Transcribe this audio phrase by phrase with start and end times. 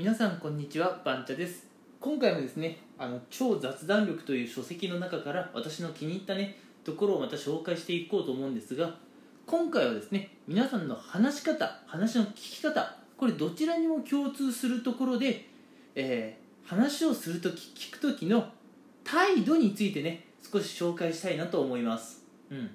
[0.00, 1.66] 皆さんこんにちはバンチャです。
[2.00, 8.94] 今回もですねあの超雑談力という書籍の中から私の気に入ったねところをまた紹介していこうと思うんですが
[9.44, 15.46] 今回はですね皆さんの話し方話の聞き方これどちらにも共通するところで、
[15.94, 18.48] えー話をするとき聞くときの
[19.04, 22.70] 態度についてね少し紹介したいなと思います、うん、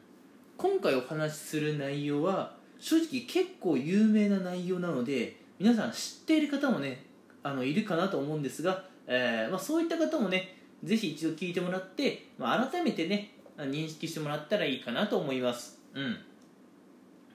[0.57, 7.14] 今回お話しする内容は正直結構有名な内容なので皆さん知っている方もね
[7.46, 16.18] あのいるかなと思うんですが、えーまあ、そういった方もねぜひ一度聞いてもらって、まあ、改めてね認識してもらったらいいかなと思います、うん、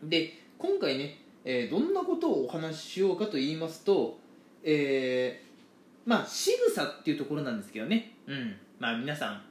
[0.08, 4.18] で今回ね、えーどんなことをお話ししようかと言いますと、
[4.64, 5.50] えー
[6.08, 9.42] まあ仕草っていうところなんですけどね、うん、まあ皆さん、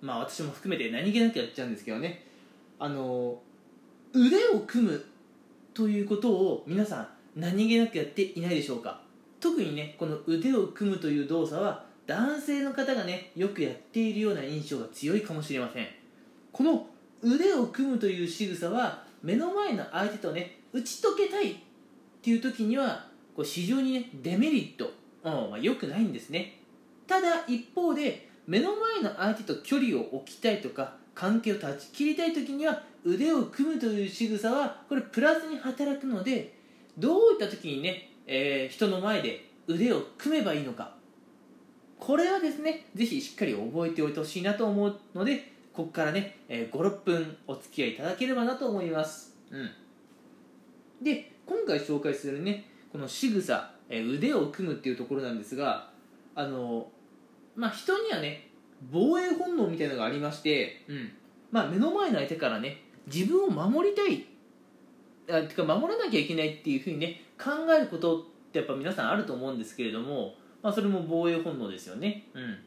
[0.00, 2.24] まあ私も含めて何気なくやっちゃうんですけどね。
[2.78, 3.38] あの
[4.12, 5.04] 腕を組む
[5.72, 9.02] ということを皆さん何気なくやっていないでしょうか。
[9.40, 15.86] 特にねこの腕を組むという動作は男性の方がねよくやっているような印象が強いかもしれません。
[16.52, 16.86] この
[17.22, 21.56] 腕を組むという仕草は目の前の相手とね打ち解けたいっ
[22.22, 24.92] ていう時にはこう非常にねデメリット、
[25.24, 26.58] うんまあ、良くないんですね。
[27.06, 36.54] ただ一方で目の前の相手と距離を置きたいとか関係を断ち切りたい時には腕を組むという仕草はこれプラスに働くので
[36.98, 40.94] どういった時にね、えー人の前で腕を組めばいいのか。
[41.98, 49.70] これはですねぜひしっかり覚えておいてほしいなと思うのでここからね、えー56分お付き合いいただければなと思います、うん、
[51.04, 55.90] で今回紹介するねこの仕草、えー腕を組むっていうところなんですが
[56.34, 56.88] あの
[57.54, 58.48] まあ人にはね
[58.90, 61.12] 防衛本能みたいなのがありまして、うん。
[61.50, 64.24] まあ、目の前の相手からね自分を守りたい
[65.28, 72.58] あてか守らなきゃいけないっていうふうにね考えることってやっぱ皆さんあると思うんですけれども、まあ、それも防衛本能ですよね、うん、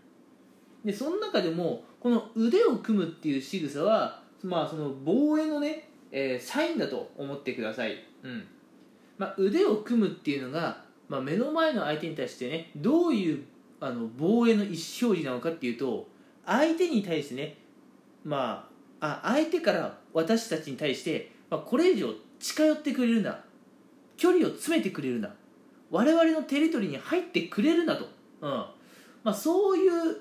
[0.85, 8.45] でその中でもこの腕を組むっていう仕草は、まあ、その防衛のね、えーサインだと思ってください、うん。
[9.17, 13.43] まあ、腕を組むっていうのが、まあ、目の前の相手に対してねどういう
[13.79, 16.07] あの防衛の意思表示なのかっていうと
[16.45, 17.57] 相手に対してね
[18.23, 18.69] ま
[18.99, 23.43] ああ相手から私たちに対して、まあ、これ以上近寄ってくれるな
[24.17, 25.33] 距離を詰めてくれるな
[25.91, 28.09] 我々のテリトリーに入ってくれるなと、
[28.41, 28.49] うん。
[29.23, 30.17] まあ、そういう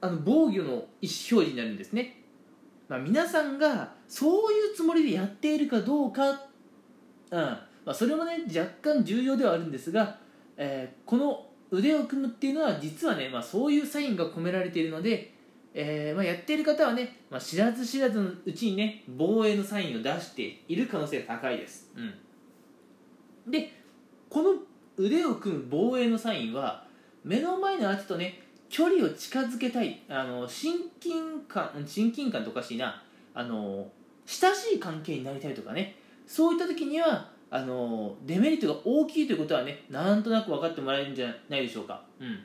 [0.00, 2.22] あの防御の意思表示になるんですね、
[2.88, 6.38] まあ、皆さんがそういうつもりでやっているかどうか、うん。
[7.30, 10.18] まあ、それもね若干重要ではあるんですが、
[10.56, 15.32] えーこの腕を組むっていうのは実はね、まあ、そういうサインが込められているので、
[15.72, 22.12] えーまあ、やっている方はね、まあ、知らず知らずのうちにね防衛のサインを出している可能性が高いです、うん、
[23.50, 23.72] で
[24.28, 24.54] この
[24.96, 26.84] 腕を組む防衛のサインは
[27.24, 33.02] 目の前の相手とね距離を近づけたいあの親近感親近感とおかしいな。
[33.34, 33.86] あの
[34.26, 35.96] 親しい関係になりたいとかね。
[36.26, 42.38] そういった時にはあのデメリットが大きいということはねなんとなく分かってもらえるんじゃないでしょうか、うん、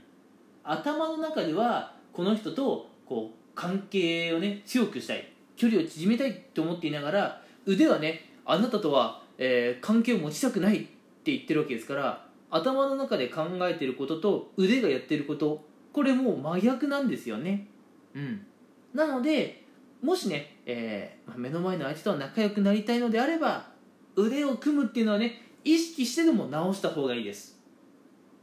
[0.63, 5.31] 頭の中ではこの人とこう関係をね強くしたい。
[5.55, 10.87] 距離を縮めたいと思っていながら腕はねあなたとは、えー関係を持ちたくない。
[11.25, 17.67] って言ってるわけですから頭の中で考えてることと腕がやってることこれもう真逆なんですよね。
[18.13, 18.45] うん。
[18.93, 19.63] なので
[20.03, 23.65] もしね、えーまあ目の前の相手とは仲良くなりたいのであれば
[24.15, 27.57] 腕を組むっていうのはね意識してでも直した方がいいです。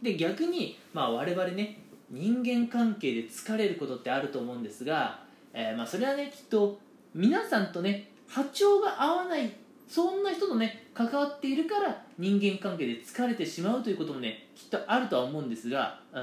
[0.02, 1.78] で逆に、まあ、我々ね
[2.10, 5.20] 人間関係で疲れることってあると思うんですが、
[5.54, 6.80] えーまあ、それはねきっと
[7.14, 9.52] 皆さんとね波長が合わない
[9.92, 16.22] そんな人とね関わっているから人間関係で疲れてしまうということもねきっとあるとは思うんですが、うん。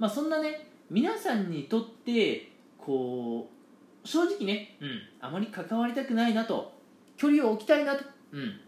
[0.00, 3.48] まあ、そんなね皆さんにとってこ
[4.04, 6.72] う正直ね、うん、あまり関わりたくないなと
[7.16, 8.60] 距離を置きたいなと、うん、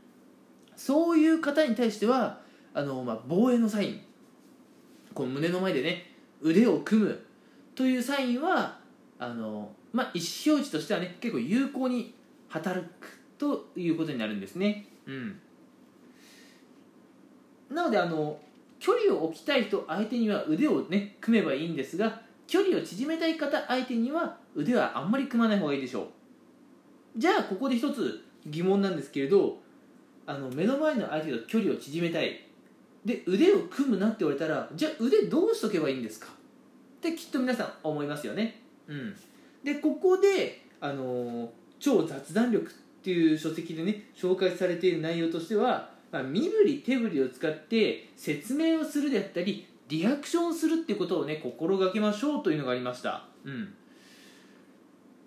[0.76, 2.38] そういう方に対しては
[2.72, 4.00] あの、まあ、防衛のサイン
[5.12, 6.06] こう胸の前でね
[6.40, 7.20] 腕を組む
[7.74, 8.78] というサインは
[9.18, 12.14] あの、まあ、意思表示としてはね結構有効に
[12.48, 15.40] 働くということになるんですね、うん、
[17.70, 18.38] なのであの
[18.78, 26.06] 距離を置きたい人相手には腕をね組めばいいんですが距離を縮めたい方相手には腕はあんまり組まない方がいいでしょう。
[27.16, 29.58] じゃあここで一つ疑問なんですけれど
[30.26, 32.46] あの目の前の相手と距離を縮めたい。
[33.04, 36.26] で腕を組むなって言われたらじゃあ腕どうしとけばいいんですか？
[36.26, 36.30] っ
[37.00, 38.60] てきっと皆さん思いますよね。
[38.86, 39.16] うん。
[39.64, 41.48] でここであのー
[41.78, 53.26] 超雑談力っていう書籍でね紹介されている内容としてはまあ、身振り手振りを使って説明をするであったりリアクションするってことをね心がけましょうというのがありました。
[53.44, 53.72] うん。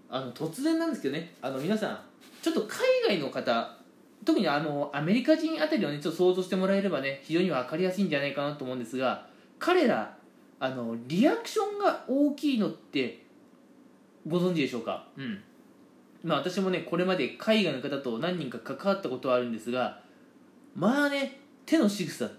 [0.09, 1.99] あの突然なんですけどねあの皆さん
[2.41, 3.77] ちょっと海外の方
[4.25, 9.25] 特にあのアメリカ人あたりをねちょっと想像してもらえればね非常に分かりやすいんじゃないかなと思うんですが
[9.59, 10.17] 彼ら
[10.59, 13.23] あのリアクションが大きいのって
[14.27, 15.07] ご存知でしょうか？
[15.17, 15.41] うん。
[16.23, 20.01] まあ私もねこれまで海外の方と何人か関わったことはあるんですが
[20.75, 22.29] まあね手の仕草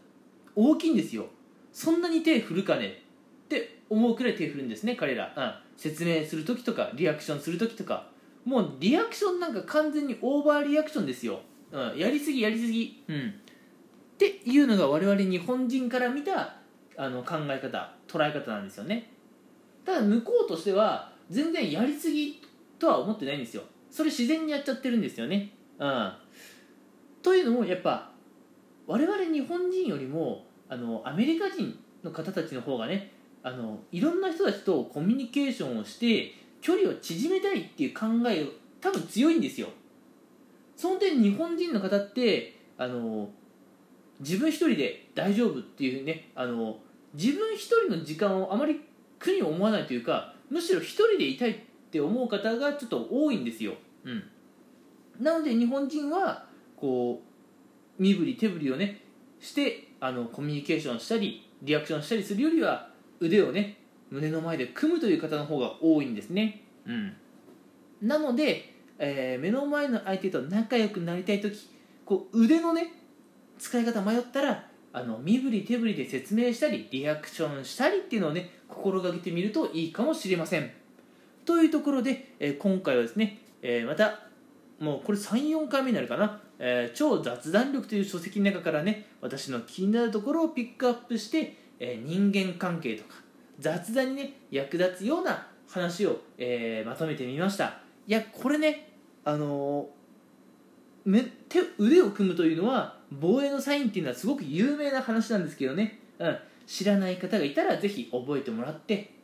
[0.57, 1.27] 大きいんですよ。
[1.73, 3.03] そんなに手振るかね
[3.45, 8.13] って思うくらい手振るんですね彼ら、うん、説明する時とかリアクションする時とか。
[8.45, 11.41] もうリアクションなんか完全にオーバーリアクションですよ、
[11.73, 13.03] うん、やりすぎやりすぎ。
[13.09, 13.17] うん。
[13.17, 16.57] っていうのが我々日本人から見た
[16.97, 19.11] あの考え方捉え方なんですよね。
[19.85, 22.41] ただ向こうとしては全然やりすぎ
[22.79, 23.63] とは思ってないんですよ。
[23.95, 25.53] それ自然にやっちゃってるんですよね。
[25.79, 26.13] うん。
[27.23, 28.11] というのもやっぱ
[28.89, 33.13] 我々日本人よりもあのアメリカ人の方たちの方がね
[33.45, 38.45] あのいろんな人たちとコミュニケーションをして距離を縮めたいっていう考え
[38.81, 39.69] 多分強いんですよ。
[40.75, 43.29] その点日本人の方ってあの
[44.19, 46.79] 自分一人で大丈夫っていうねあの
[47.15, 48.81] 自分一人の時間をあまり
[49.21, 51.65] 苦に思わないというかむしろ一人でいたい
[51.95, 54.25] って思う方がちょっと多いんですよ、うん、
[55.21, 56.45] なので日本人は
[56.77, 59.01] こう身振り手振りをね
[59.39, 62.89] してあのコミュニケーションしたりリアクションしたりするよりは
[63.21, 63.79] 腕をね
[64.11, 67.15] 胸の前で組むという方の方が多いんですね、うん、
[68.03, 71.71] なので、えー、目の前の相手と仲良くなりたい時
[72.05, 72.93] こう腕のね
[73.61, 80.73] 使い方迷ったらあの身振り手振りで説明したりリアクションしたりっていうのをね心がけてみるといいかもしれません
[81.45, 84.21] というところで、え、今回はですね、え、また
[84.81, 93.17] もうこれ34回目になるかな、え、超雑談力という書籍の中からね私の気になるところをピックアップして、え人間関係とか
[93.59, 97.81] 雑談にね役立つような話を、えまとめてみました。
[98.07, 98.93] いやこれね
[99.25, 99.89] あの
[101.05, 109.15] め手腕を組むというのは防衛のサインっていうのはすごく有名な話なんですけどね、うん、知らない方がいたらぜひ覚えてもらって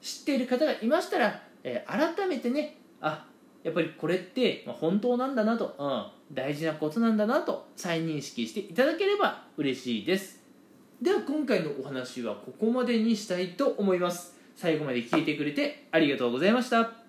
[0.00, 3.26] 知っている方がいましたら、えー、改めてねあ
[3.62, 10.40] やっぱりこれって本当なんだなと、うん、大事なことなんだなと再認識していただければ嬉しいです。
[11.02, 14.36] では今回のお話はここまでにしたいと思います。
[14.56, 17.07] 最後まで聞いてくれてありがとうございました。